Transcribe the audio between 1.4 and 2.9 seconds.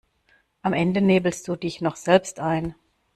du dich noch selbst ein.